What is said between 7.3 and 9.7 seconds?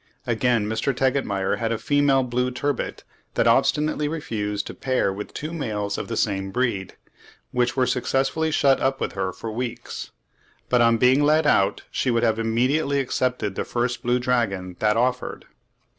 which were successively shut up with her for